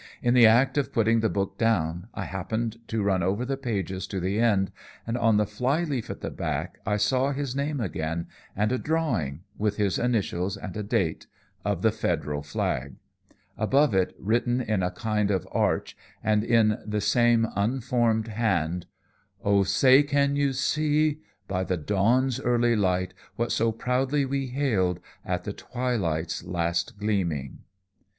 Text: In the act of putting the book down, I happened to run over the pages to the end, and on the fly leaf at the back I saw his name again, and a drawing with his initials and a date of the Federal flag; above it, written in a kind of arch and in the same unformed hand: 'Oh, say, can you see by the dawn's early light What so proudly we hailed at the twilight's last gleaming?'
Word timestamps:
In 0.23 0.33
the 0.33 0.47
act 0.47 0.79
of 0.79 0.91
putting 0.91 1.19
the 1.19 1.29
book 1.29 1.59
down, 1.59 2.07
I 2.15 2.25
happened 2.25 2.79
to 2.87 3.03
run 3.03 3.21
over 3.21 3.45
the 3.45 3.55
pages 3.55 4.07
to 4.07 4.19
the 4.19 4.39
end, 4.39 4.71
and 5.05 5.15
on 5.15 5.37
the 5.37 5.45
fly 5.45 5.83
leaf 5.83 6.09
at 6.09 6.21
the 6.21 6.31
back 6.31 6.79
I 6.87 6.97
saw 6.97 7.31
his 7.33 7.55
name 7.55 7.79
again, 7.79 8.25
and 8.55 8.71
a 8.71 8.79
drawing 8.79 9.41
with 9.59 9.77
his 9.77 9.99
initials 9.99 10.57
and 10.57 10.75
a 10.75 10.81
date 10.81 11.27
of 11.63 11.83
the 11.83 11.91
Federal 11.91 12.41
flag; 12.41 12.95
above 13.59 13.93
it, 13.93 14.15
written 14.17 14.59
in 14.59 14.81
a 14.81 14.89
kind 14.89 15.29
of 15.29 15.47
arch 15.51 15.95
and 16.23 16.43
in 16.43 16.79
the 16.83 16.99
same 16.99 17.45
unformed 17.55 18.27
hand: 18.29 18.87
'Oh, 19.43 19.61
say, 19.61 20.01
can 20.01 20.35
you 20.35 20.51
see 20.53 21.19
by 21.47 21.63
the 21.63 21.77
dawn's 21.77 22.39
early 22.39 22.75
light 22.75 23.13
What 23.35 23.51
so 23.51 23.71
proudly 23.71 24.25
we 24.25 24.47
hailed 24.47 24.99
at 25.23 25.43
the 25.43 25.53
twilight's 25.53 26.43
last 26.43 26.97
gleaming?' 26.97 27.59